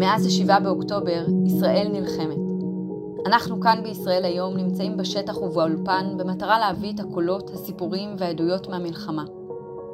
[0.00, 2.38] מאז השבעה באוקטובר, ישראל נלחמת.
[3.26, 9.24] אנחנו כאן בישראל היום נמצאים בשטח ובאולפן במטרה להביא את הקולות, הסיפורים והעדויות מהמלחמה.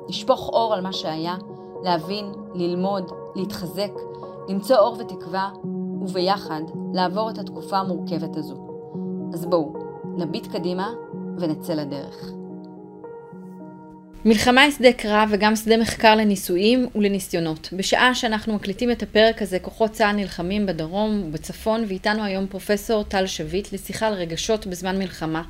[0.09, 1.37] לשפוך אור על מה שהיה,
[1.83, 2.25] להבין,
[2.55, 3.93] ללמוד, להתחזק,
[4.49, 5.51] למצוא אור ותקווה,
[6.01, 6.63] וביחד
[6.95, 8.57] לעבור את התקופה המורכבת הזו.
[9.33, 9.73] אז בואו,
[10.05, 10.93] נביט קדימה
[11.39, 12.33] ונצא לדרך.
[14.25, 17.69] מלחמה היא שדה קרב וגם שדה מחקר לניסויים ולניסיונות.
[17.73, 23.27] בשעה שאנחנו מקליטים את הפרק הזה, כוחות צה"ל נלחמים בדרום ובצפון, ואיתנו היום פרופסור טל
[23.27, 25.43] שביט לשיחה על רגשות בזמן מלחמה.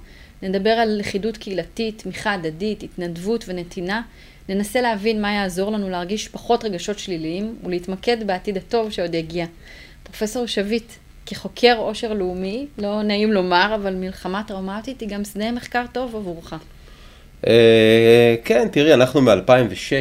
[0.42, 4.02] נדבר על לכידות קהילתית, תמיכה הדדית, התנדבות ונתינה.
[4.48, 9.46] ננסה להבין מה יעזור לנו להרגיש פחות רגשות שליליים ולהתמקד בעתיד הטוב שעוד יגיע.
[10.02, 10.92] פרופסור שביט,
[11.26, 16.54] כחוקר עושר לאומי, לא נעים לומר, אבל מלחמה טראומטית היא גם שדה מחקר טוב עבורך.
[17.46, 19.92] אה, כן, תראי, אנחנו מ-2006,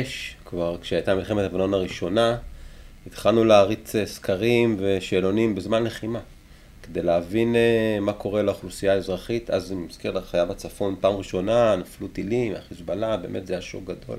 [0.46, 2.38] כבר כשהייתה מלחמת לבנון הראשונה,
[3.08, 6.20] התחלנו להריץ אה, סקרים ושאלונים בזמן לחימה,
[6.84, 9.50] כדי להבין אה, מה קורה לאוכלוסייה האזרחית.
[9.50, 13.84] אז אני מזכיר לך, היה בצפון פעם ראשונה, נפלו טילים, החיזבאללה, באמת זה היה שוק
[13.84, 14.18] גדול.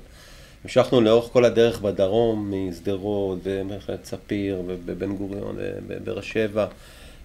[0.64, 6.66] המשכנו לאורך כל הדרך בדרום, משדרות, ומכללת ספיר, ובבן גוריון, ובבאר שבע,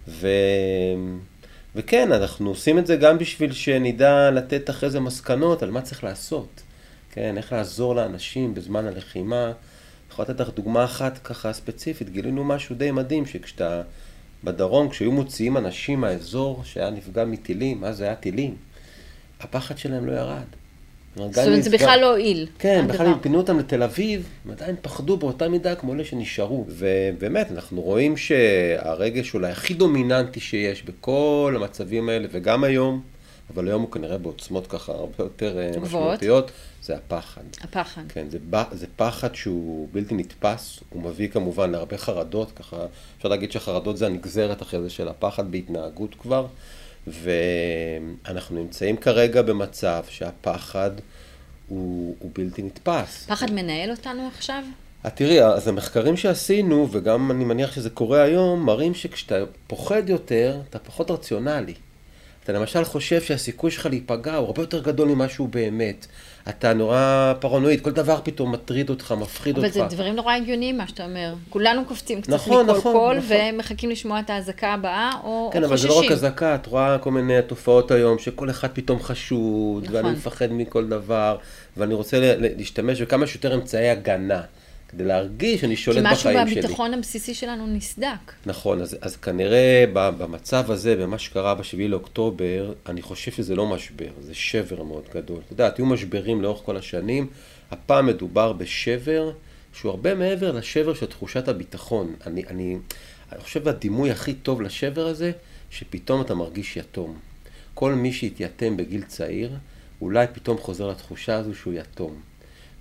[0.08, 0.28] ו...
[1.76, 6.04] וכן, אנחנו עושים את זה גם בשביל שנדע לתת אחרי זה מסקנות על מה צריך
[6.04, 6.62] לעשות.
[7.12, 9.46] כן, איך לעזור לאנשים בזמן הלחימה.
[9.46, 9.54] אני
[10.10, 13.82] יכול לתת לך דוגמה אחת ככה ספציפית, גילינו משהו די מדהים, שכשאתה
[14.44, 18.56] בדרום, כשהיו מוציאים אנשים מהאזור שהיה נפגע מטילים, אז זה היה טילים,
[19.40, 20.61] הפחד שלהם לא ירד.
[21.16, 22.48] זאת אומרת, זה בכלל לא הועיל.
[22.60, 26.66] כן, בכלל אם פינו אותם לתל אביב, הם עדיין פחדו באותה מידה כמו אלה שנשארו.
[26.68, 33.02] ובאמת, אנחנו רואים שהרגש אולי הכי דומיננטי שיש בכל המצבים האלה, וגם היום,
[33.54, 36.52] אבל היום הוא כנראה בעוצמות ככה הרבה יותר אה, משמעותיות,
[36.84, 37.42] זה הפחד.
[37.62, 38.02] הפחד.
[38.10, 38.38] כן, זה,
[38.72, 42.86] זה פחד שהוא בלתי נתפס, הוא מביא כמובן להרבה חרדות, ככה,
[43.18, 46.46] אפשר להגיד שהחרדות זה הנגזרת אחרי זה של הפחד בהתנהגות כבר.
[47.08, 50.92] ואנחנו נמצאים כרגע במצב שהפחד
[51.68, 53.26] הוא, הוא בלתי נתפס.
[53.28, 54.64] פחד מנהל אותנו עכשיו?
[55.08, 59.36] את תראי, אז המחקרים שעשינו, וגם אני מניח שזה קורה היום, מראים שכשאתה
[59.68, 61.74] פוחד יותר, אתה פחות רציונלי.
[62.44, 66.08] אתה למשל חושב שהסיכוי שלך להיפגע הוא הרבה יותר גדול ממה שהוא באמת.
[66.50, 69.78] אתה נורא פרנואיד, כל דבר פתאום מטריד אותך, מפחיד אבל אותך.
[69.78, 71.34] אבל זה דברים נורא הגיוניים, מה שאתה אומר.
[71.50, 73.38] כולנו קופצים קצת נכון, מכל נכון, קול, נכון.
[73.54, 75.62] ומחכים לשמוע את האזעקה הבאה, או, כן, או חוששים.
[75.62, 79.02] כן, אבל זה לא רק אזעקה, את רואה כל מיני תופעות היום, שכל אחד פתאום
[79.02, 79.96] חשוד, נכון.
[79.96, 81.38] ואני מפחד מכל דבר,
[81.78, 84.42] ואני רוצה להשתמש בכמה שיותר אמצעי הגנה.
[84.92, 86.34] כדי להרגיש שאני שולט בחיים שלי.
[86.34, 88.34] כי משהו בביטחון הבסיסי שלנו נסדק.
[88.46, 94.10] נכון, אז, אז כנראה במצב הזה, במה שקרה ב-7 לאוקטובר, אני חושב שזה לא משבר,
[94.22, 95.40] זה שבר מאוד גדול.
[95.46, 97.28] את יודעת, היו משברים לאורך כל השנים,
[97.72, 99.32] הפעם מדובר בשבר
[99.74, 102.16] שהוא הרבה מעבר לשבר של תחושת הביטחון.
[102.26, 102.78] אני, אני,
[103.32, 105.32] אני חושב שהדימוי הכי טוב לשבר הזה,
[105.70, 107.20] שפתאום אתה מרגיש יתום.
[107.74, 109.58] כל מי שהתייתם בגיל צעיר,
[110.02, 112.31] אולי פתאום חוזר לתחושה הזו שהוא יתום.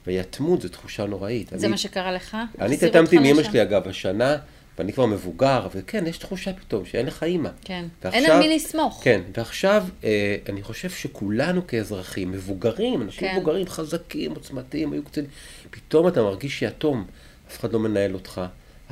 [0.07, 1.49] ויתמות זו תחושה נוראית.
[1.49, 2.37] זה אני, מה שקרה לך?
[2.61, 4.37] אני התייתמתי מאמא שלי אגב השנה,
[4.79, 7.51] ואני כבר מבוגר, וכן, יש תחושה פתאום שאין לך אימא.
[7.65, 9.01] כן, ועכשיו, אין על מי לסמוך.
[9.05, 13.37] כן, ועכשיו אה, אני חושב שכולנו כאזרחים, מבוגרים, אנשים כן.
[13.37, 15.23] מבוגרים, חזקים, עוצמתיים, היו קצת...
[15.71, 17.05] פתאום אתה מרגיש שיתום,
[17.49, 18.41] אף אחד לא מנהל אותך.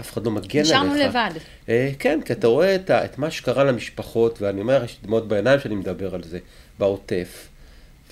[0.00, 0.70] אף אחד לא מגן עליך.
[0.70, 1.30] נשארנו לבד.
[1.68, 5.60] אה, כן, כי אתה רואה את, את מה שקרה למשפחות, ואני אומר, יש דמעות בעיניים
[5.60, 6.38] שאני מדבר על זה,
[6.78, 7.48] בעוטף.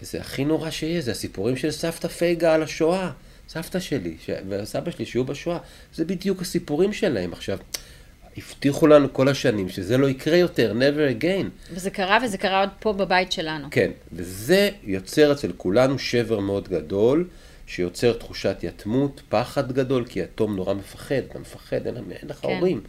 [0.01, 3.11] וזה הכי נורא שיש, זה הסיפורים של סבתא פייגה על השואה.
[3.49, 4.31] סבתא שלי ש...
[4.49, 5.59] וסבא שלי שהיו בשואה,
[5.95, 7.33] זה בדיוק הסיפורים שלהם.
[7.33, 7.59] עכשיו,
[8.37, 11.47] הבטיחו לנו כל השנים שזה לא יקרה יותר, never again.
[11.73, 13.69] וזה קרה, וזה קרה עוד פה בבית שלנו.
[13.71, 17.29] כן, וזה יוצר אצל כולנו שבר מאוד גדול,
[17.67, 22.49] שיוצר תחושת יתמות, פחד גדול, כי יתום נורא מפחד, אתה מפחד, אין, אין לך כן.
[22.49, 22.81] הורים.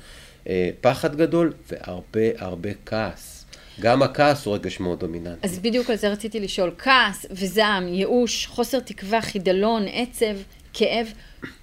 [0.47, 3.36] אה, פחד גדול והרבה הרבה כעס.
[3.81, 5.47] גם הכעס הוא רגש מאוד דומיננטי.
[5.47, 6.71] אז בדיוק על זה רציתי לשאול.
[6.77, 10.35] כעס וזעם, ייאוש, חוסר תקווה, חידלון, עצב,
[10.73, 11.07] כאב,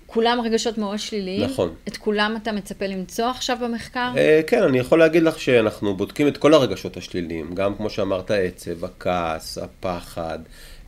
[0.06, 1.50] כולם רגשות מאוד שליליים.
[1.50, 1.74] נכון.
[1.88, 4.12] את כולם אתה מצפה למצוא עכשיו במחקר?
[4.16, 8.30] אה, כן, אני יכול להגיד לך שאנחנו בודקים את כל הרגשות השליליים, גם כמו שאמרת,
[8.30, 10.38] העצב, הכעס, הפחד,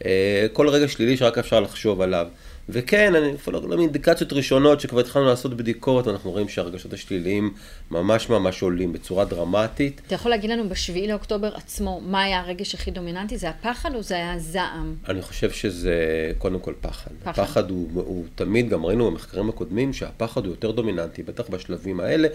[0.05, 2.26] אה, כל רגע שלילי שרק אפשר לחשוב עליו.
[2.68, 7.54] וכן, אני אפילו לא מאינדיקציות ראשונות שכבר התחלנו לעשות בדיקות, אנחנו רואים שהרגשות השליליים
[7.90, 10.00] ממש ממש עולים בצורה דרמטית.
[10.06, 13.38] אתה יכול להגיד לנו בשביעי לאוקטובר עצמו, מה היה הרגש הכי דומיננטי?
[13.38, 14.94] זה הפחד או זה היה זעם?
[15.08, 15.96] אני חושב שזה
[16.38, 17.10] קודם כל פחד.
[17.22, 17.42] פחד.
[17.42, 22.28] הפחד הוא, הוא תמיד, גם ראינו במחקרים הקודמים, שהפחד הוא יותר דומיננטי, בטח בשלבים האלה.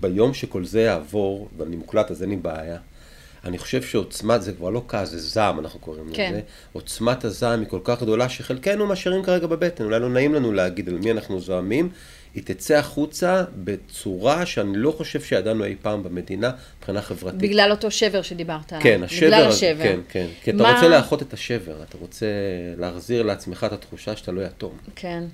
[0.00, 2.78] ביום שכל זה יעבור, ואני מוקלט אז אין לי בעיה,
[3.44, 6.30] אני חושב שעוצמה, זה כבר לא כעס, זה זעם, אנחנו קוראים כן.
[6.30, 6.40] לזה.
[6.72, 9.84] עוצמת הזעם היא כל כך גדולה, שחלקנו משאירים כרגע בבטן.
[9.84, 11.88] אולי לא נעים לנו להגיד על מי אנחנו זועמים.
[12.34, 17.40] היא תצא החוצה בצורה שאני לא חושב שידענו אי פעם במדינה, מבחינה חברתית.
[17.40, 18.82] בגלל אותו שבר שדיברת עליו.
[18.84, 19.82] כן, השבר בגלל השבר.
[19.82, 20.26] כן, כן.
[20.42, 22.26] כי אתה מה- רוצה לאחות את השבר, אתה רוצה
[22.78, 24.72] להחזיר לעצמך את התחושה שאתה לא יתום.
[24.96, 25.24] כן.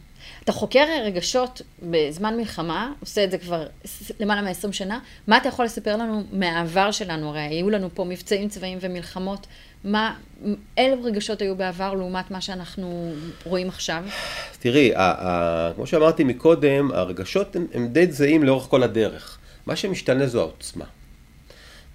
[0.45, 3.67] אתה חוקר רגשות בזמן מלחמה, עושה את זה כבר
[4.21, 4.99] למעלה מ-20 שנה.
[5.27, 7.29] מה אתה יכול לספר לנו מהעבר שלנו?
[7.29, 9.47] הרי היו לנו פה מבצעים צבאיים ומלחמות.
[9.85, 10.15] מה,
[10.79, 13.13] אילו רגשות היו בעבר לעומת מה שאנחנו
[13.45, 14.05] רואים עכשיו?
[14.61, 19.39] תראי, ה- ה- כמו שאמרתי מקודם, הרגשות הם, הם די זהים לאורך כל הדרך.
[19.67, 20.85] מה שמשתנה זו העוצמה.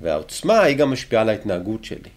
[0.02, 2.10] והעוצמה היא גם משפיעה על ההתנהגות שלי.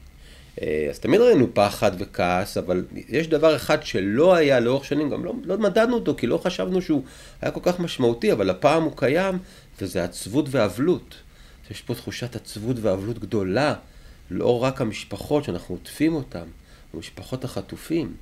[0.62, 5.24] אה, אז תמיד ראינו פחד וכעס, אבל יש דבר אחד שלא היה לאורך שנים, גם
[5.24, 7.02] לא, לא מדדנו אותו, כי לא חשבנו שהוא
[7.42, 9.38] היה כל כך משמעותי, אבל הפעם הוא קיים,
[9.80, 11.14] וזה עצבות ואבלות.
[11.70, 13.74] יש פה תחושת עצבות ואבלות גדולה,
[14.30, 16.44] לא רק המשפחות שאנחנו עוטפים אותן,
[16.94, 18.14] המשפחות החטופים.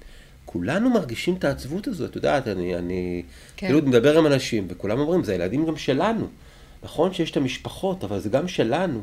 [0.45, 3.23] כולנו מרגישים את העצבות הזאת, את יודעת, אני, אני
[3.57, 3.67] כן.
[3.67, 6.29] כאילו מדבר עם אנשים, וכולם אומרים, זה הילדים גם שלנו.
[6.83, 9.03] נכון שיש את המשפחות, אבל זה גם שלנו.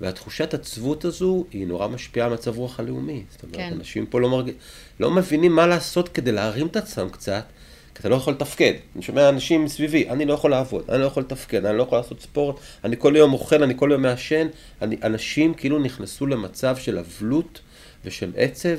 [0.00, 3.24] והתחושת עצבות הזו, היא נורא משפיעה על מצב רוח הלאומי.
[3.30, 3.72] זאת אומרת, כן.
[3.72, 4.50] אנשים פה לא, מרג...
[5.00, 7.44] לא מבינים מה לעשות כדי להרים את עצמם קצת,
[7.94, 8.72] כי אתה לא יכול לתפקד.
[8.94, 11.98] אני שומע אנשים מסביבי, אני לא יכול לעבוד, אני לא יכול לתפקד, אני לא יכול
[11.98, 14.46] לעשות ספורט, אני כל יום אוכל, אני כל יום מעשן.
[14.82, 14.96] אני...
[15.02, 17.60] אנשים כאילו נכנסו למצב של אבלות
[18.04, 18.76] ושל עצב,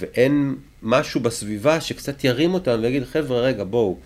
[0.00, 3.96] ואין משהו בסביבה שקצת ירים אותם ויגיד, חבר'ה, רגע, בואו,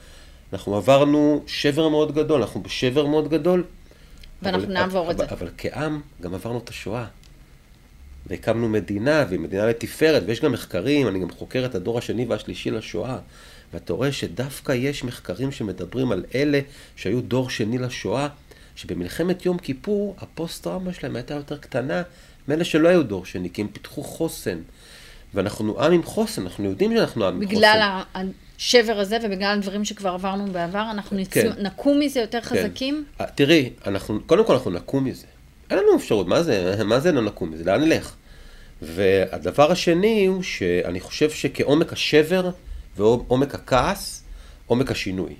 [0.52, 3.64] אנחנו עברנו שבר מאוד גדול, אנחנו בשבר מאוד גדול.
[4.42, 5.34] ואנחנו אבל- נעבור את אבל- זה.
[5.34, 7.04] אבל כעם גם עברנו את השואה.
[8.26, 12.70] והקמנו מדינה, והיא מדינה לתפארת, ויש גם מחקרים, אני גם חוקר את הדור השני והשלישי
[12.70, 13.18] לשואה,
[13.72, 16.60] ואתה רואה שדווקא יש מחקרים שמדברים על אלה
[16.96, 18.28] שהיו דור שני לשואה,
[18.76, 22.02] שבמלחמת יום כיפור, הפוסט-טראומה שלהם הייתה יותר קטנה
[22.48, 24.58] מאלה שלא היו דור שני, כי הם פיתחו חוסן.
[25.34, 27.56] ואנחנו עם עם חוסן, אנחנו יודעים שאנחנו עם עם חוסן.
[27.56, 28.00] בגלל
[28.58, 31.28] השבר הזה ובגלל הדברים שכבר עברנו בעבר, אנחנו נצ...
[31.28, 31.52] כן.
[31.58, 33.04] נקום מזה יותר חזקים?
[33.20, 35.26] אה, תראי, אנחנו, קודם כל אנחנו נקום מזה.
[35.70, 37.64] אין לנו אפשרות, מה זה, מה זה לא נקום מזה?
[37.64, 38.14] לאן נלך?
[38.82, 42.50] והדבר השני הוא שאני חושב שכעומק השבר
[42.98, 44.22] ועומק הכעס,
[44.66, 45.34] עומק השינוי.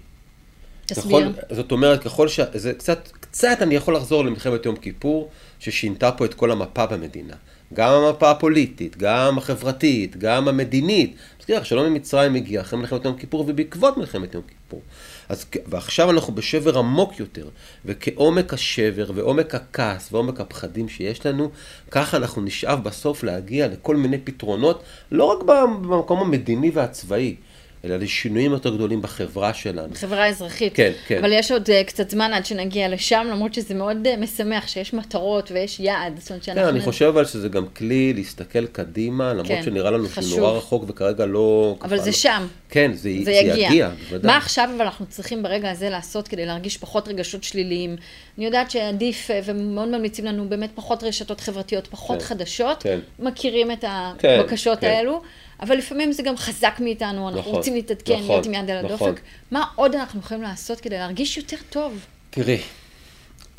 [0.87, 1.33] תסביר.
[1.33, 2.41] ככל, זאת אומרת, ככל ש...
[2.55, 7.35] זה קצת, קצת אני יכול לחזור למלחמת יום כיפור, ששינתה פה את כל המפה במדינה.
[7.75, 11.17] גם המפה הפוליטית, גם החברתית, גם המדינית.
[11.39, 14.83] מזכיר לך, שלום עם מצרים הגיע אחרי מלחמת יום כיפור ובעקבות מלחמת יום כיפור.
[15.29, 17.49] אז, ועכשיו אנחנו בשבר עמוק יותר,
[17.85, 21.51] וכעומק השבר ועומק הכעס ועומק הפחדים שיש לנו,
[21.91, 24.83] ככה אנחנו נשאב בסוף להגיע לכל מיני פתרונות,
[25.13, 27.37] לא רק במקום המדיני והצבאי,
[27.85, 29.95] אלא לשינויים יותר גדולים בחברה שלנו.
[29.95, 30.75] חברה אזרחית.
[30.75, 31.19] כן, כן.
[31.19, 34.95] אבל יש עוד uh, קצת זמן עד שנגיע לשם, למרות שזה מאוד uh, משמח שיש
[34.95, 36.19] מטרות ויש יעד.
[36.19, 36.71] זאת אומרת כן, שאנחנו...
[36.71, 40.39] אני חושב אבל שזה גם כלי להסתכל קדימה, למרות כן, שנראה לנו שהוא חשוב.
[40.39, 41.77] נורא רחוק וכרגע לא...
[41.83, 42.47] אבל זה לא- שם.
[42.71, 43.67] כן, זה, זה זה יגיע.
[43.67, 44.33] יגיע, בוודאי.
[44.33, 47.97] מה עכשיו אבל אנחנו צריכים ברגע הזה לעשות כדי להרגיש פחות רגשות שליליים?
[48.39, 52.99] אני יודעת שעדיף, אה, ומאוד ממליצים לנו באמת פחות רשתות חברתיות, פחות כן, חדשות, כן.
[53.19, 53.85] מכירים את
[54.19, 54.87] כן, הבקשות כן.
[54.87, 55.23] האלו,
[55.61, 58.87] אבל לפעמים זה גם חזק מאיתנו, אנחנו נכון, רוצים להתעדכן, נכון, להיות עם יד על
[58.87, 59.09] נכון.
[59.09, 59.23] הדופק.
[59.51, 61.99] מה עוד אנחנו יכולים לעשות כדי להרגיש יותר טוב?
[62.31, 62.61] תראי,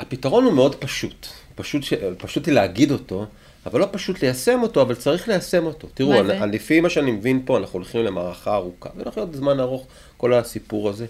[0.00, 1.26] הפתרון הוא מאוד פשוט.
[1.54, 1.92] פשוט, ש...
[2.18, 3.26] פשוט היא להגיד אותו,
[3.66, 5.88] אבל לא פשוט ליישם אותו, אבל צריך ליישם אותו.
[5.94, 6.56] תראו, מה אני?
[6.56, 9.86] לפי מה שאני מבין פה, אנחנו הולכים למערכה ארוכה, והולך להיות זמן ארוך,
[10.16, 11.06] כל הסיפור הזה.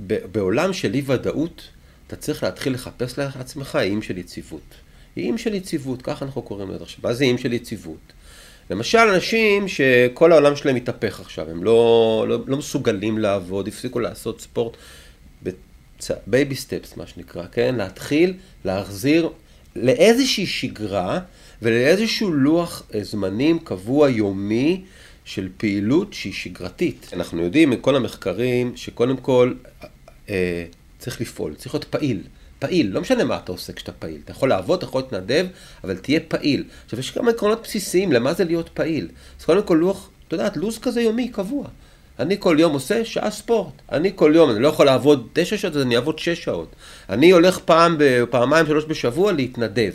[0.00, 1.62] ובעולם של אי ודאות,
[2.06, 4.74] אתה צריך להתחיל לחפש לעצמך איים של יציבות.
[5.16, 7.00] איים של יציבות, ככה אנחנו קוראים לזה עכשיו.
[7.02, 8.12] מה זה איים של יציבות?
[8.70, 14.40] למשל, אנשים שכל העולם שלהם מתהפך עכשיו, הם לא, לא, לא מסוגלים לעבוד, הפסיקו לעשות
[14.40, 14.76] ספורט,
[16.26, 17.74] baby steps, מה שנקרא, כן?
[17.74, 19.30] להתחיל להחזיר
[19.76, 21.20] לאיזושהי שגרה
[21.62, 24.84] ולאיזשהו לוח זמנים קבוע יומי
[25.24, 27.10] של פעילות שהיא שגרתית.
[27.12, 29.52] אנחנו יודעים מכל המחקרים שקודם כל
[30.28, 30.64] אה,
[30.98, 32.22] צריך לפעול, צריך להיות פעיל.
[32.58, 34.18] פעיל, לא משנה מה אתה עושה כשאתה פעיל.
[34.24, 35.46] אתה יכול לעבוד, אתה יכול להתנדב,
[35.84, 36.64] אבל תהיה פעיל.
[36.84, 39.08] עכשיו, יש כמה עקרונות בסיסיים למה זה להיות פעיל.
[39.40, 41.64] אז קודם כל לוח, אתה יודעת, לו"ז כזה יומי, קבוע.
[42.18, 43.72] אני כל יום עושה שעה ספורט.
[43.92, 46.68] אני כל יום, אני לא יכול לעבוד תשע שעות, אז אני אעבוד שש שעות.
[47.10, 47.98] אני הולך פעם,
[48.30, 49.92] פעמיים, שלוש בשבוע להתנדב.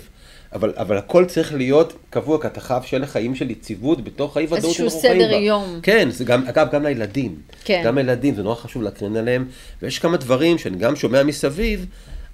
[0.54, 4.38] אבל, אבל הכל צריך להיות קבוע, כי אתה חייב שיהיה לך חיים של יציבות בתוך
[4.38, 5.26] האי ודאות איזשהו שאנחנו חיים בה.
[5.26, 5.80] סדר יום.
[5.84, 7.36] כן, זה גם, אגב, גם לילדים.
[7.64, 7.82] כן.
[7.86, 9.46] גם לילדים, זה נורא חשוב להקרין עליהם.
[9.82, 11.86] ויש כמה דברים שאני גם שומע מסביב,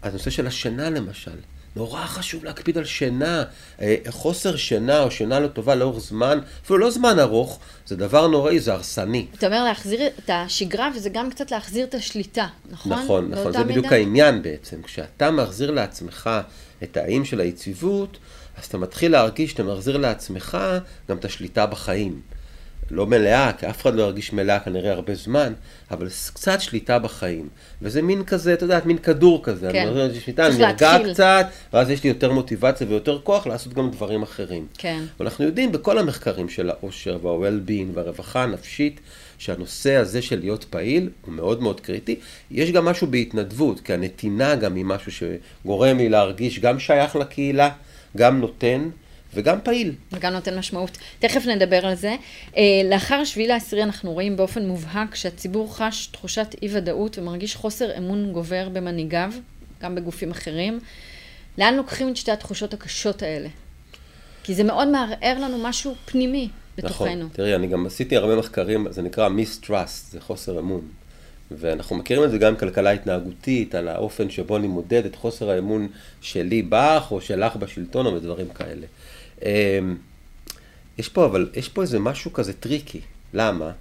[0.07, 1.31] הנושא של השינה למשל.
[1.77, 3.43] נורא חשוב להקפיד על שינה.
[3.81, 8.27] אה, חוסר שינה או שינה לא טובה לאורך זמן, אפילו לא זמן ארוך, זה דבר
[8.27, 9.25] נוראי, זה הרסני.
[9.37, 12.91] אתה אומר להחזיר את השגרה, וזה גם קצת להחזיר את השליטה, נכון?
[12.91, 14.81] נכון, נכון, זה בדיוק העניין בעצם.
[14.81, 16.29] כשאתה מחזיר לעצמך
[16.83, 18.17] את האיים של היציבות,
[18.57, 20.57] אז אתה מתחיל להרגיש שאתה מחזיר לעצמך
[21.09, 22.21] גם את השליטה בחיים.
[22.91, 25.53] לא מלאה, כי אף אחד לא ירגיש מלאה כנראה הרבה זמן,
[25.91, 27.47] אבל קצת שליטה בחיים.
[27.81, 29.69] וזה מין כזה, אתה יודעת, מין כדור כזה.
[29.71, 29.81] כן.
[29.81, 33.91] אני אומר, שליטה, אני נרגע קצת, ואז יש לי יותר מוטיבציה ויותר כוח לעשות גם
[33.91, 34.67] דברים אחרים.
[34.77, 35.03] כן.
[35.19, 38.99] ואנחנו יודעים בכל המחקרים של העושר וה-well-being והרווחה הנפשית,
[39.37, 42.15] שהנושא הזה של להיות פעיל הוא מאוד מאוד קריטי.
[42.51, 47.69] יש גם משהו בהתנדבות, כי הנתינה גם היא משהו שגורם לי להרגיש גם שייך לקהילה,
[48.17, 48.89] גם נותן.
[49.33, 49.93] וגם פעיל.
[50.11, 50.97] וגם נותן משמעות.
[51.19, 52.15] תכף נדבר על זה.
[52.57, 57.97] אה, לאחר שביעי לעשירי אנחנו רואים באופן מובהק שהציבור חש תחושת אי ודאות ומרגיש חוסר
[57.97, 59.31] אמון גובר במנהיגיו,
[59.81, 60.79] גם בגופים אחרים.
[61.57, 63.49] לאן לוקחים את שתי התחושות הקשות האלה?
[64.43, 67.15] כי זה מאוד מערער לנו משהו פנימי בתוכנו.
[67.15, 70.81] נכון, תראי, אני גם עשיתי הרבה מחקרים, זה נקרא mistrust, זה חוסר אמון.
[71.51, 75.87] ואנחנו מכירים את זה גם מכלכלה התנהגותית, על האופן שבו אני מודד את חוסר האמון
[76.21, 78.85] שלי בך, או שלך בשלטון, או בדברים כאלה.
[79.45, 79.95] אמ,
[80.97, 82.99] יש פה, אבל יש פה איזה משהו כזה tricky.
[83.33, 83.71] למה?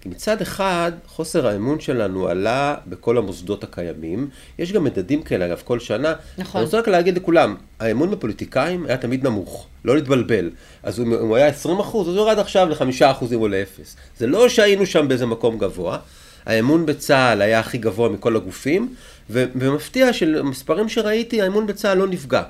[0.00, 4.28] כי מצד אחד, חוסר האמון שלנו עלה בכל המוסדות הקיימים.
[4.58, 6.14] יש גם מדדים כאלה, אגב, כל שנה.
[6.38, 6.58] נכון.
[6.58, 10.50] אני רוצה רק להגיד לכולם, האמון בפוליטיקאים היה תמיד נמוך, לא להתבלבל.
[10.82, 13.80] אז אם הוא היה 20 אחוז, אז הוא ירד עכשיו ל-5 אחוזים או ל-0.
[14.18, 15.98] זה לא שהיינו שם באיזה מקום גבוה.
[16.46, 18.94] האמון בצה"ל היה הכי גבוה מכל הגופים,
[19.30, 22.42] ומפתיע שלמספרים שראיתי, האמון בצה"ל לא נפגע.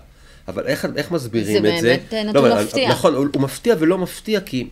[0.50, 1.80] אבל איך, איך מסבירים את זה?
[1.80, 2.90] זה באמת אה, נתון לא, מפתיע.
[2.90, 4.68] נכון, הוא, הוא מפתיע ולא מפתיע, כי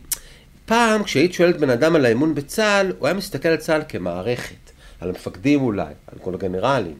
[0.66, 4.70] פעם כשהיית שואלת בן אדם על האמון בצה"ל, הוא היה מסתכל על צה"ל כמערכת,
[5.00, 6.96] על המפקדים אולי, על כל הגנרלים.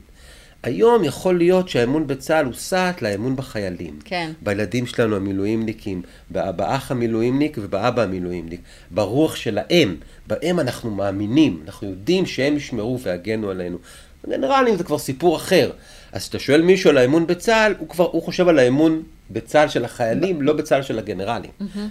[0.63, 3.99] היום יכול להיות שהאמון בצה"ל הוא סעט לאמון בחיילים.
[4.05, 4.33] כן.
[4.43, 8.61] בילדים שלנו המילואימניקים, באח המילואימניק ובאבא המילואימניק.
[8.91, 13.79] ברוח שלהם, בהם אנחנו מאמינים, אנחנו יודעים שהם ישמרו ויגנו עלינו.
[14.29, 15.71] גנרלים זה כבר סיפור אחר.
[16.13, 19.85] אז כשאתה שואל מישהו על האמון בצה"ל, הוא כבר, הוא חושב על האמון בצה"ל של
[19.85, 21.51] החיילים, לא בצה"ל של הגנרלים.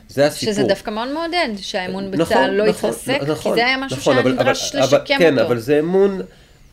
[0.09, 0.53] זה הסיפור.
[0.53, 4.23] שזה דווקא מאוד מעודד, שהאמון נכון, בצה"ל לא נכון, יתרסק, כי זה היה משהו שהיה
[4.23, 5.05] נדרש לשקם אותו.
[5.07, 6.21] כן, אבל זה אמון...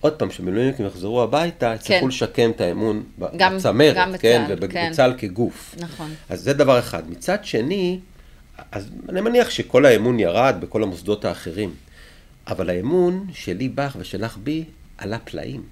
[0.00, 2.08] עוד פעם, כשמילואימניקים יחזרו הביתה, יצטרכו כן.
[2.08, 3.02] לשקם את האמון
[3.36, 5.28] גם, בצמרת, גם כן, ובצה"ל כן.
[5.28, 5.74] כגוף.
[5.78, 6.14] נכון.
[6.28, 7.10] אז זה דבר אחד.
[7.10, 7.98] מצד שני,
[8.72, 11.74] אז אני מניח שכל האמון ירד בכל המוסדות האחרים,
[12.46, 14.64] אבל האמון שלי בך ושלך בי
[14.98, 15.62] עלה פלאים.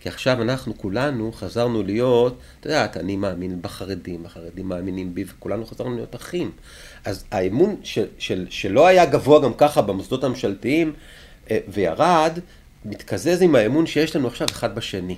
[0.00, 5.66] כי עכשיו אנחנו כולנו חזרנו להיות, את יודעת, אני מאמין בחרדים, החרדים מאמינים בי, וכולנו
[5.66, 6.50] חזרנו להיות אחים.
[7.04, 10.92] אז האמון של, של, שלא היה גבוה גם ככה במוסדות הממשלתיים
[11.50, 12.38] אה, וירד,
[12.84, 15.16] מתקזז עם האמון שיש לנו עכשיו אחד בשני.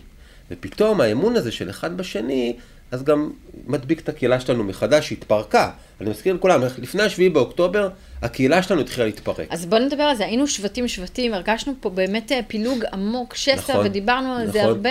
[0.51, 2.57] ופתאום האמון הזה של אחד בשני,
[2.93, 3.31] אז גם
[3.67, 5.71] מדביק את הקהילה שלנו מחדש, שהתפרקה.
[6.01, 7.89] אני מזכיר לכולם, לפני השביעי באוקטובר,
[8.23, 9.47] הקהילה שלנו התחילה להתפרק.
[9.51, 13.55] אז בוא נדבר על זה, היינו שבטים שבטים, הרגשנו פה באמת אה, פילוג עמוק, שסע,
[13.55, 14.53] נכון, ודיברנו על נכון.
[14.53, 14.91] זה הרבה,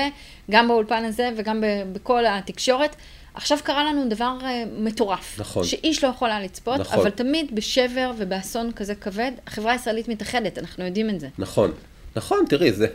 [0.51, 2.96] גם באולפן הזה וגם בכל התקשורת.
[3.34, 4.43] עכשיו קרה לנו דבר uh,
[4.77, 9.72] מטורף, נכון, שאיש לא יכול היה לצפות, נכון, אבל תמיד בשבר ובאסון כזה כבד, החברה
[9.72, 11.27] הישראלית מתאחדת, אנחנו יודעים את זה.
[11.38, 11.72] נכון,
[12.15, 12.88] נכון, תראי, זה,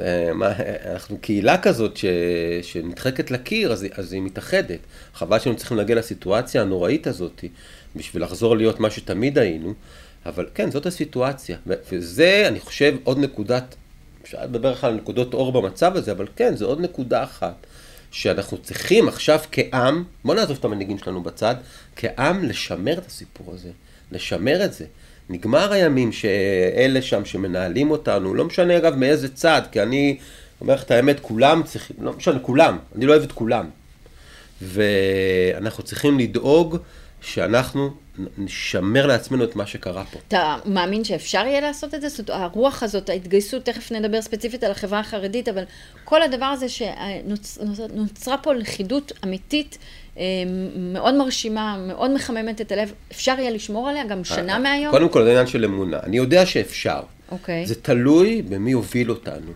[0.00, 0.30] אה,
[0.92, 2.04] אנחנו קהילה כזאת ש,
[2.62, 4.80] שנדחקת לקיר, אז, אז היא מתאחדת.
[5.14, 7.44] חבל שהיינו צריכים להגיע לסיטואציה הנוראית הזאת,
[7.96, 9.74] בשביל לחזור להיות מה שתמיד היינו,
[10.26, 11.56] אבל כן, זאת הסיטואציה.
[11.66, 13.74] וזה, אני חושב, עוד נקודת,
[14.22, 17.66] אפשר לדבר על נקודות אור במצב הזה, אבל כן, זו עוד נקודה אחת.
[18.10, 21.54] שאנחנו צריכים עכשיו כעם, בוא נעזוב את המנהיגים שלנו בצד,
[21.96, 23.70] כעם לשמר את הסיפור הזה,
[24.12, 24.84] לשמר את זה.
[25.30, 30.18] נגמר הימים שאלה שם שמנהלים אותנו, לא משנה אגב מאיזה צד, כי אני
[30.60, 33.66] אומר לך את האמת, כולם צריכים, לא משנה, כולם, אני לא אוהב את כולם.
[34.62, 36.76] ואנחנו צריכים לדאוג
[37.20, 37.90] שאנחנו
[38.38, 40.18] נשמר לעצמנו את מה שקרה פה.
[40.28, 42.08] אתה מאמין שאפשר יהיה לעשות את זה?
[42.08, 45.64] זאת אומרת, הרוח הזאת, ההתגייסות, תכף נדבר ספציפית על החברה החרדית, אבל
[46.04, 49.78] כל הדבר הזה שנוצרה פה לכידות אמיתית,
[50.76, 54.90] מאוד מרשימה, מאוד מחממת את הלב, אפשר יהיה לשמור עליה גם שנה אה, מהיום?
[54.90, 55.98] קודם כל, זה עניין של אמונה.
[56.02, 57.00] אני יודע שאפשר.
[57.32, 57.66] אוקיי.
[57.66, 59.52] זה תלוי במי יוביל אותנו.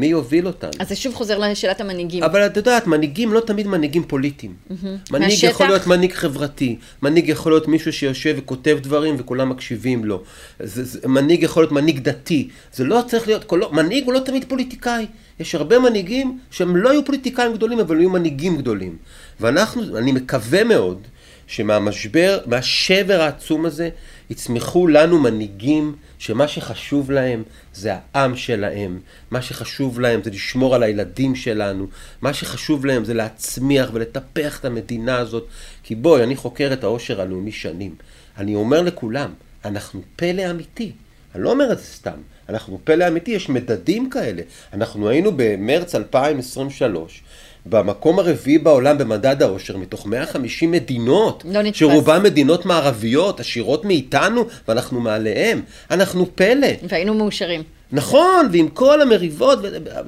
[0.00, 0.70] מי יוביל אותנו?
[0.78, 2.22] אז זה שוב חוזר לשאלת המנהיגים.
[2.22, 4.54] אבל את יודעת, מנהיגים לא תמיד מנהיגים פוליטיים.
[4.54, 4.84] Mm-hmm.
[5.10, 5.50] מנהיג מהשטח?
[5.50, 10.22] יכול להיות מנהיג חברתי, מנהיג יכול להיות מישהו שיושב וכותב דברים וכולם מקשיבים לו.
[10.60, 12.48] זה, זה, מנהיג יכול להיות מנהיג דתי.
[12.74, 15.06] זה לא צריך להיות, כל, מנהיג הוא לא תמיד פוליטיקאי.
[15.40, 18.96] יש הרבה מנהיגים שהם לא היו פוליטיקאים גדולים, אבל היו מנהיגים גדולים.
[19.40, 20.98] ואנחנו, אני מקווה מאוד
[21.46, 23.90] שמהמשבר, מהשבר העצום הזה,
[24.30, 27.42] יצמחו לנו מנהיגים שמה שחשוב להם
[27.74, 31.86] זה העם שלהם, מה שחשוב להם זה לשמור על הילדים שלנו,
[32.22, 35.46] מה שחשוב להם זה להצמיח ולטפח את המדינה הזאת.
[35.82, 37.94] כי בואי, אני חוקר את העושר הלאומי שנים.
[38.38, 39.32] אני אומר לכולם,
[39.64, 40.92] אנחנו פלא אמיתי.
[41.34, 42.18] אני לא אומר את זה סתם,
[42.48, 44.42] אנחנו פלא אמיתי, יש מדדים כאלה.
[44.72, 47.22] אנחנו היינו במרץ 2023,
[47.66, 51.78] במקום הרביעי בעולם במדד העושר, מתוך 150 מדינות, לא נתפס.
[51.78, 55.62] שרובן מדינות מערביות, עשירות מאיתנו, ואנחנו מעליהם.
[55.90, 56.68] אנחנו פלא.
[56.88, 57.62] והיינו מאושרים.
[57.92, 59.58] נכון, ועם כל המריבות,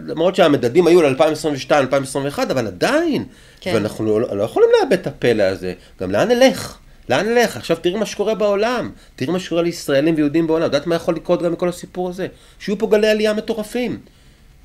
[0.07, 3.25] למרות שהמדדים היו ל-2022-2021, אבל עדיין.
[3.61, 3.73] כן.
[3.75, 5.73] ואנחנו לא, לא יכולים לאבד את הפלא הזה.
[6.01, 6.79] גם לאן נלך?
[7.09, 7.57] לאן נלך?
[7.57, 8.91] עכשיו תראי מה שקורה בעולם.
[9.17, 10.67] תראי מה שקורה לישראלים ויהודים בעולם.
[10.67, 12.27] את יודעת מה יכול לקרות גם מכל הסיפור הזה?
[12.59, 13.99] שיהיו פה גלי עלייה מטורפים.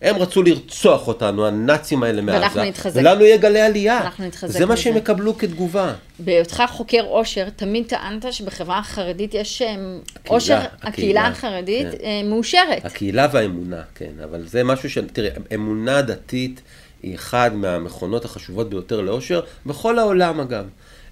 [0.01, 2.39] הם רצו לרצוח אותנו, הנאצים האלה מעזה.
[2.39, 3.00] ואנחנו נתחזק.
[3.00, 4.01] ולנו יהיה גלי עלייה.
[4.01, 4.77] אנחנו נתחזק זה מה.
[4.77, 5.94] שהם יקבלו כתגובה.
[6.20, 11.98] בהיותך חוקר עושר, תמיד טענת שבחברה החרדית יש אמ, עושר, הקהילה הקהילה, החרדית כן.
[12.04, 12.86] אה, מאושרת.
[12.86, 14.98] הקהילה והאמונה, כן, אבל זה משהו ש...
[15.13, 16.62] תראה, אמונה דתית
[17.04, 20.66] היא אחד מהמכונות החשובות ביותר לאושר, בכל העולם אגב.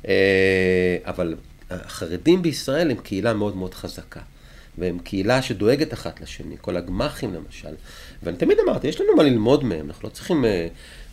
[0.07, 1.35] אה, אבל
[1.69, 4.19] החרדים בישראל הם קהילה מאוד מאוד חזקה.
[4.77, 7.75] והם קהילה שדואגת אחת לשני, כל הגמ"חים למשל.
[8.23, 10.45] ואני תמיד אמרתי, יש לנו מה ללמוד מהם, אנחנו לא צריכים...
[10.45, 10.67] אה,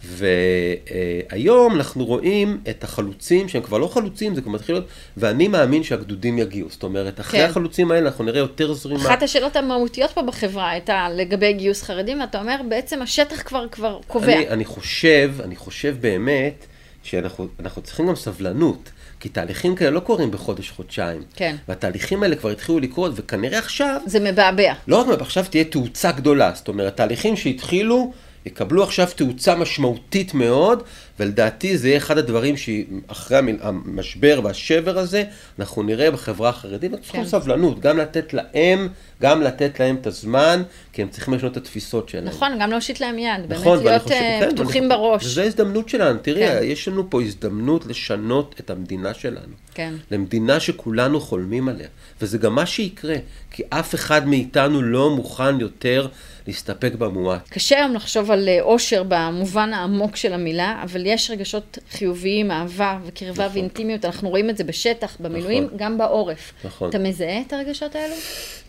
[0.05, 5.83] והיום אנחנו רואים את החלוצים, שהם כבר לא חלוצים, זה כבר מתחיל להיות, ואני מאמין
[5.83, 6.69] שהגדודים יגיעו.
[6.71, 7.51] זאת אומרת, אחרי כן.
[7.51, 9.01] החלוצים האלה אנחנו נראה יותר זרימה.
[9.01, 13.99] אחת השאלות המהותיות פה בחברה הייתה לגבי גיוס חרדים, ואתה אומר, בעצם השטח כבר, כבר
[14.07, 14.37] קובע.
[14.37, 16.67] אני, אני חושב, אני חושב באמת
[17.03, 18.91] שאנחנו אנחנו צריכים גם סבלנות,
[19.23, 21.23] כי תהליכים כאלה לא קורים בחודש, חודשיים.
[21.37, 21.57] כן.
[21.69, 24.73] והתהליכים האלה כבר התחילו לקרות, וכנראה עכשיו, זה מבעבע.
[24.89, 28.13] לא רק עכשיו תהיה תאוצה גדולה, זאת אומרת, תהליכים שהתחילו,
[28.47, 30.83] יקבלו עכשיו תאוצה משמעותית מאוד,
[31.21, 35.25] ולדעתי זה יהיה אחד הדברים שאחרי המשבר והשבר הזה,
[35.59, 37.29] אנחנו נראה בחברה החרדית, אנחנו צריכים כן.
[37.29, 38.89] סבלנות, גם לתת להם,
[39.23, 42.25] גם לתת להם את הזמן, כי הם צריכים לשנות את התפיסות שלהם.
[42.25, 45.25] נכון, גם להושיט להם יד, באמת נכון, ואני להיות חושב- אה, כן, פתוחים ואני- בראש.
[45.25, 46.59] וזו ההזדמנות שלנו, תראי, כן.
[46.63, 49.53] יש לנו פה הזדמנות לשנות את המדינה שלנו.
[49.75, 49.95] כן.
[50.11, 51.89] למדינה שכולנו חולמים עליה.
[52.21, 53.15] וזה גם מה שיקרה,
[53.51, 56.07] כי אף אחד מאיתנו לא מוכן יותר
[56.47, 57.49] להסתפק במועט.
[57.49, 62.99] קשה היום לחשוב על אה, אושר במובן העמוק של המילה, אבל יש רגשות חיוביים, אהבה
[63.05, 63.59] וקרבה נכון.
[63.59, 65.79] ואינטימיות, אנחנו רואים את זה בשטח, במילואים, נכון.
[65.79, 66.53] גם בעורף.
[66.65, 66.91] נכון.
[66.91, 68.15] אתה מזהה את הרגשות האלו?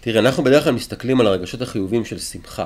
[0.02, 2.66] תראי, אנחנו בדרך כלל מסתכלים על הרגשות החיוביים של שמחה.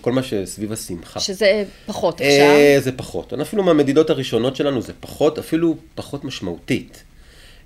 [0.00, 1.20] כל מה שסביב השמחה.
[1.20, 2.30] שזה פחות עכשיו.
[2.30, 3.32] אה, זה פחות.
[3.32, 7.02] אפילו מהמדידות הראשונות שלנו זה פחות, אפילו פחות משמעותית.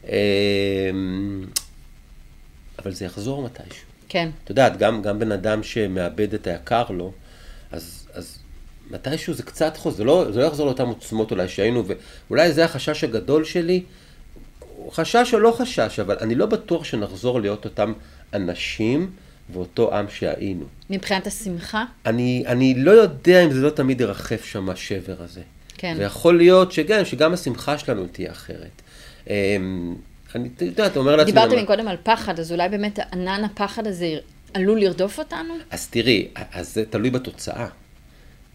[0.08, 0.90] אה,
[2.78, 3.86] אבל זה יחזור מתישהו.
[4.08, 4.28] כן.
[4.44, 7.12] את יודעת, גם, גם בן אדם שמאבד את היקר לו,
[7.72, 8.38] אז, אז
[8.90, 11.84] מתישהו זה קצת חוזר, זה לא, זה לא יחזור לאותן עוצמות אולי שהיינו,
[12.28, 13.82] ואולי זה החשש הגדול שלי,
[14.90, 17.92] חשש או לא חשש, אבל אני לא בטוח שנחזור להיות אותם
[18.34, 19.10] אנשים
[19.52, 20.64] ואותו עם שהיינו.
[20.90, 21.84] מבחינת השמחה?
[22.06, 22.44] אני...
[22.46, 25.40] אני, לא יודע אם זה לא תמיד ירחף שם השבר הזה.
[25.78, 25.96] כן.
[25.98, 28.82] ויכול להיות שגם, שגם השמחה שלנו תהיה אחרת.
[29.30, 29.94] אמ,
[30.34, 31.32] אני, אתה יודע, אתה אומר לעצמי...
[31.32, 34.14] דיברת למה- מקודם על פחד, אז אולי באמת ענן הפחד הזה
[34.54, 35.54] עלול לרדוף אותנו?
[35.70, 37.66] אז תראי, אז זה תלוי בתוצאה.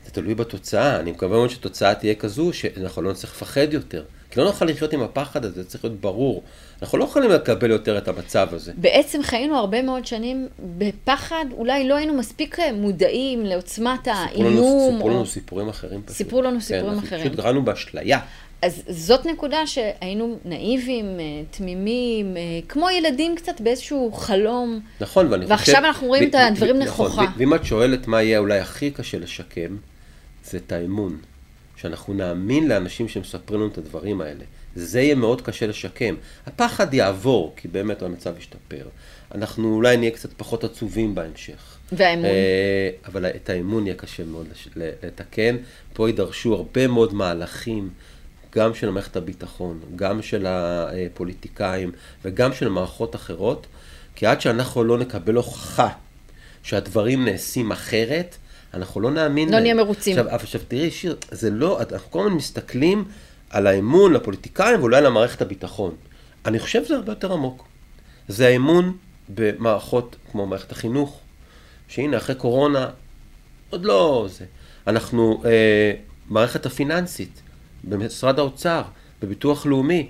[0.05, 0.99] זה תלוי בתוצאה.
[0.99, 4.03] אני מקווה מאוד שהתוצאה תהיה כזו שאנחנו לא נצטרך לפחד יותר.
[4.31, 6.43] כי לא נוכל לחיות עם הפחד הזה, זה צריך להיות ברור.
[6.81, 8.71] אנחנו לא יכולים לקבל יותר את המצב הזה.
[8.77, 14.91] בעצם חיינו הרבה מאוד שנים בפחד, אולי לא היינו מספיק מודעים לעוצמת לנו, האיום.
[14.91, 15.25] סיפרו לנו או...
[15.25, 16.17] סיפורים אחרים פשוט.
[16.17, 17.21] סיפרו לנו סיפורים כן, אחרים.
[17.21, 18.19] פשוט גרנו באשליה.
[18.61, 24.79] אז זאת נקודה שהיינו נאיבים, אה, תמימים, אה, כמו ילדים קצת באיזשהו חלום.
[25.01, 25.85] נכון, ואני ועכשיו חושב...
[25.85, 27.23] אנחנו רואים ו- את הדברים ו- נכוחה.
[27.23, 29.77] נכון, ואם את שואלת מה יהיה אולי הכי קשה לשקם,
[30.45, 31.17] זה את האמון.
[31.75, 34.43] שאנחנו נאמין לאנשים שמספרים לנו את הדברים האלה.
[34.75, 36.15] זה יהיה מאוד קשה לשקם.
[36.45, 38.87] הפחד יעבור, כי באמת המצב ישתפר.
[39.35, 41.77] אנחנו אולי נהיה קצת פחות עצובים בהמשך.
[41.91, 42.25] והאמון?
[42.25, 45.57] אה, אבל את האמון יהיה קשה מאוד לתקן.
[45.93, 47.89] פה יידרשו הרבה מאוד מהלכים,
[48.55, 51.91] גם של מערכת הביטחון, גם של הפוליטיקאים
[52.25, 53.67] וגם של מערכות אחרות,
[54.15, 55.89] כי עד שאנחנו לא נקבל הוכחה
[56.63, 58.37] שהדברים נעשים אחרת,
[58.75, 59.59] אנחנו לא נאמין לא.
[59.59, 60.19] נהיה מרוצים.
[60.19, 63.05] עכשיו, עכשיו תראי, שיר, זה לא, אנחנו כל הזמן מסתכלים
[63.49, 65.95] על האמון לפוליטיקאים ואולי למערכת הביטחון.
[66.45, 67.67] אני חושב שזה הרבה יותר עמוק.
[68.27, 68.97] זה האמון
[69.29, 71.19] במערכות כמו מערכת החינוך,
[71.87, 72.89] שהנה, אחרי קורונה,
[73.69, 74.45] עוד לא זה.
[74.87, 75.93] אנחנו, אה,
[76.29, 77.41] מערכת הפיננסית,
[77.83, 78.81] במשרד האוצר,
[79.21, 80.09] בביטוח לאומי,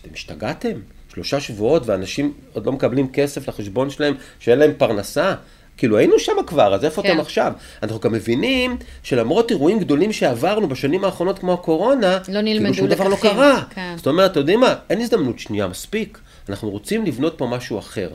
[0.00, 0.80] אתם השתגעתם?
[1.14, 5.34] שלושה שבועות ואנשים עוד לא מקבלים כסף לחשבון שלהם, שאין להם פרנסה?
[5.78, 7.10] כאילו היינו שם כבר, אז איפה כן.
[7.10, 7.52] אתם עכשיו?
[7.82, 12.86] אנחנו גם מבינים שלמרות אירועים גדולים שעברנו בשנים האחרונות כמו הקורונה, לא נלמדו כאילו שום
[12.86, 13.30] דבר לא לקחים.
[13.30, 13.62] קרה.
[13.70, 13.94] כן.
[13.96, 14.74] זאת אומרת, אתם יודעים מה?
[14.90, 16.18] אין הזדמנות שנייה, מספיק.
[16.48, 18.10] אנחנו רוצים לבנות פה משהו אחר.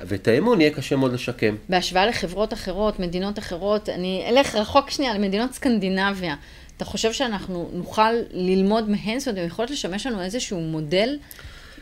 [0.00, 1.56] ואת האמון יהיה קשה מאוד לשקם.
[1.68, 6.34] בהשוואה לחברות אחרות, מדינות אחרות, אני אלך רחוק שנייה למדינות סקנדינביה.
[6.76, 9.18] אתה חושב שאנחנו נוכל ללמוד מהן?
[9.18, 11.18] זאת אומרת, הן יכולות לשמש לנו איזשהו מודל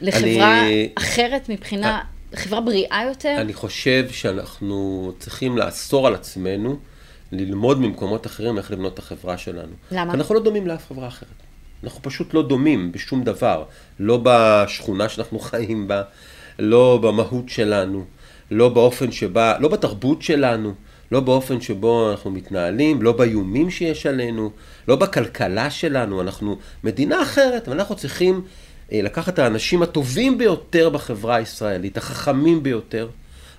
[0.00, 0.88] לחברה אני...
[0.94, 2.17] אחרת מבחינה, אני...
[2.34, 3.34] חברה בריאה יותר?
[3.38, 6.78] אני חושב שאנחנו צריכים לאסור על עצמנו
[7.32, 9.72] ללמוד ממקומות אחרים איך לבנות את החברה שלנו.
[9.90, 10.14] למה?
[10.14, 11.28] אנחנו לא דומים לאף חברה אחרת.
[11.84, 13.64] אנחנו פשוט לא דומים בשום דבר.
[13.98, 16.02] לא בשכונה שאנחנו חיים בה,
[16.58, 18.04] לא במהות שלנו,
[18.50, 20.74] לא באופן שבה, לא בתרבות שלנו,
[21.12, 24.50] לא באופן שבו אנחנו מתנהלים, לא באיומים שיש עלינו,
[24.88, 26.20] לא בכלכלה שלנו.
[26.20, 28.40] אנחנו מדינה אחרת, ואנחנו צריכים אה,
[28.92, 33.08] לקחת את האנשים הטובים ביותר בחברה הישראלית, החכמים ביותר,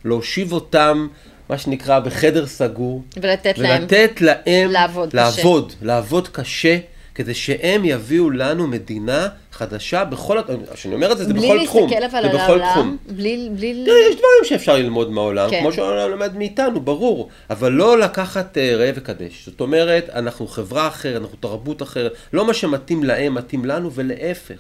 [0.06, 1.08] להושיב אותם
[1.50, 3.04] מה שנקרא בחדר סגור.
[3.22, 5.86] ולתת, ולתת להם, להם לעבוד, לעבוד קשה.
[5.86, 6.78] לעבוד קשה,
[7.16, 10.38] כדי שהם יביאו לנו מדינה חדשה בכל,
[10.74, 11.90] כשאני אומר את זה, זה בכל תחום.
[11.90, 13.50] בלי להסתכל אבל על העולם, בלי...
[13.52, 13.84] בלי...
[13.86, 15.60] תראה, יש דברים שאפשר ללמוד מהעולם, כן.
[15.62, 19.46] כמו שהעולם לומד מאיתנו, ברור, אבל לא לקחת uh, ראה וקדש.
[19.46, 24.60] זאת אומרת, אנחנו חברה אחרת, אנחנו תרבות אחרת, לא מה שמתאים להם מתאים לנו, ולהפך.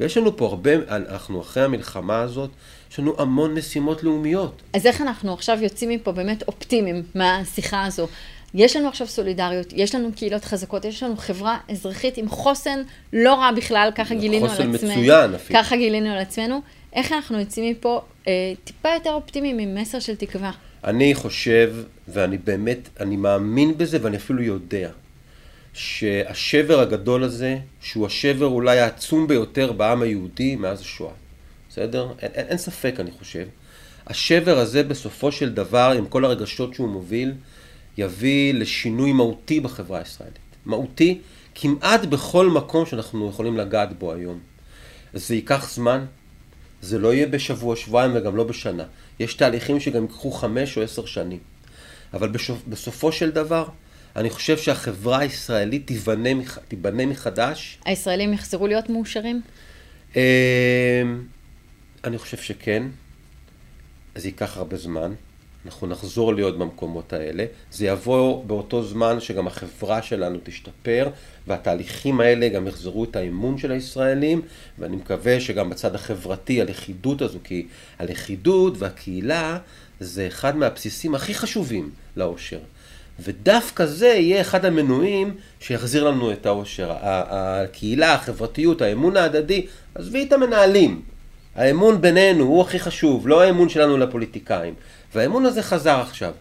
[0.00, 2.50] ויש לנו פה הרבה, אנחנו אחרי המלחמה הזאת,
[2.90, 4.62] יש לנו המון משימות לאומיות.
[4.72, 8.08] אז איך אנחנו עכשיו יוצאים מפה באמת אופטימיים מהשיחה הזו?
[8.54, 12.82] יש לנו עכשיו סולידריות, יש לנו קהילות חזקות, יש לנו חברה אזרחית עם חוסן
[13.12, 14.72] לא רע בכלל, ככה גילינו על עצמנו.
[14.72, 15.60] חוסן מצוין אפילו.
[15.60, 16.60] ככה גילינו על עצמנו.
[16.92, 18.32] איך אנחנו יוצאים מפה אה,
[18.64, 20.50] טיפה יותר אופטימיים עם מסר של תקווה?
[20.84, 21.74] אני חושב,
[22.08, 24.90] ואני באמת, אני מאמין בזה ואני אפילו יודע,
[25.76, 31.12] שהשבר הגדול הזה, שהוא השבר אולי העצום ביותר בעם היהודי מאז השואה,
[31.68, 32.12] בסדר?
[32.18, 33.46] אין, אין, אין ספק, אני חושב.
[34.06, 37.32] השבר הזה בסופו של דבר, עם כל הרגשות שהוא מוביל,
[37.98, 40.38] יביא לשינוי מהותי בחברה הישראלית.
[40.66, 41.18] מהותי
[41.54, 44.38] כמעט בכל מקום שאנחנו יכולים לגעת בו היום.
[45.14, 46.04] זה ייקח זמן,
[46.82, 48.84] זה לא יהיה בשבוע, שבועיים וגם לא בשנה.
[49.20, 51.38] יש תהליכים שגם ייקחו חמש או עשר שנים.
[52.14, 53.66] אבל בסופ, בסופו של דבר,
[54.16, 56.30] אני חושב שהחברה הישראלית תיבנה,
[56.68, 57.78] תיבנה מחדש.
[57.84, 59.40] הישראלים יחזרו להיות מאושרים?
[60.16, 60.20] אמ,
[62.04, 62.82] אני חושב שכן.
[64.14, 65.14] זה ייקח הרבה זמן.
[65.66, 67.44] אנחנו נחזור להיות במקומות האלה.
[67.72, 71.10] זה יבוא באותו זמן שגם החברה שלנו תשתפר,
[71.46, 74.42] והתהליכים האלה גם יחזרו את האמון של הישראלים,
[74.78, 77.66] ואני מקווה שגם בצד החברתי, הלכידות הזו, כי
[77.98, 79.58] הלכידות והקהילה
[80.00, 82.60] זה אחד מהבסיסים הכי חשובים לאושר.
[83.20, 86.92] ודווקא זה יהיה אחד המנועים שיחזיר לנו את האושר.
[87.02, 91.02] הקהילה, החברתיות, האמון ההדדי, עזבי את המנהלים.
[91.54, 94.74] האמון בינינו הוא הכי חשוב, לא האמון שלנו לפוליטיקאים.
[95.14, 96.32] והאמון הזה חזר עכשיו.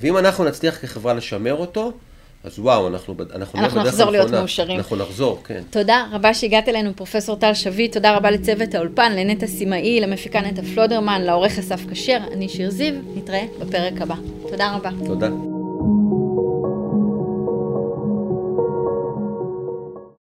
[0.00, 1.92] ואם אנחנו נצליח כחברה לשמר אותו,
[2.44, 4.78] אז וואו, אנחנו, אנחנו, אנחנו נחזור להיות מאושרים.
[4.78, 5.62] אנחנו נחזור, כן.
[5.70, 10.62] תודה רבה שהגעת אלינו, פרופסור טל שביט, תודה רבה לצוות האולפן, לנטע סימאי, למפיקה נטע
[10.62, 14.14] פלודרמן, לעורך אסף כשר, אני שיר זיו, נתראה בפרק הבא.
[14.50, 14.90] תודה רבה.
[15.06, 15.57] תודה.